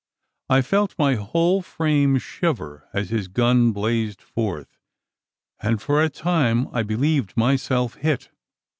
I 0.49 0.63
felt 0.63 0.97
my 0.97 1.13
whole 1.13 1.61
frame 1.61 2.17
shiver 2.17 2.89
as 2.91 3.11
his 3.11 3.27
gun 3.27 3.71
blazed 3.71 4.19
forth; 4.19 4.79
and 5.59 5.79
for 5.79 6.01
a 6.01 6.09
time 6.09 6.67
I 6.73 6.81
believed 6.81 7.37
myself 7.37 7.93
hit. 7.97 8.31